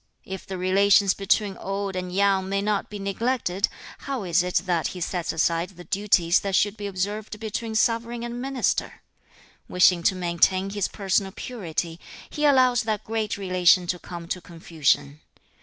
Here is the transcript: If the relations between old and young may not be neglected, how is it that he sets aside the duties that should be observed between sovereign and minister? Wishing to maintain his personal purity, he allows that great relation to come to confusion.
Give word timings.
If 0.25 0.47
the 0.47 0.57
relations 0.57 1.13
between 1.13 1.57
old 1.57 1.95
and 1.95 2.11
young 2.11 2.49
may 2.49 2.59
not 2.63 2.89
be 2.89 2.97
neglected, 2.97 3.67
how 3.99 4.23
is 4.23 4.41
it 4.41 4.55
that 4.65 4.87
he 4.97 4.99
sets 4.99 5.31
aside 5.31 5.69
the 5.69 5.83
duties 5.83 6.39
that 6.39 6.55
should 6.55 6.75
be 6.75 6.87
observed 6.87 7.39
between 7.39 7.75
sovereign 7.75 8.23
and 8.23 8.41
minister? 8.41 9.03
Wishing 9.69 10.01
to 10.01 10.15
maintain 10.15 10.71
his 10.71 10.87
personal 10.87 11.31
purity, 11.31 11.99
he 12.31 12.45
allows 12.45 12.81
that 12.81 13.03
great 13.03 13.37
relation 13.37 13.85
to 13.85 13.99
come 13.99 14.27
to 14.29 14.41
confusion. 14.41 15.21